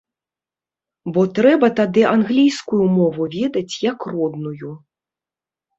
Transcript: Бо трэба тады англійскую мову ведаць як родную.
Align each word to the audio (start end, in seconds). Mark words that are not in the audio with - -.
Бо 1.17 1.21
трэба 1.41 1.67
тады 1.81 2.01
англійскую 2.15 2.83
мову 2.97 3.31
ведаць 3.39 3.71
як 3.91 3.99
родную. 4.17 4.71